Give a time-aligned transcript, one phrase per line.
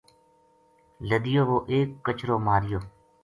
[1.09, 2.79] لَدیو وو ایک کچرو ماریو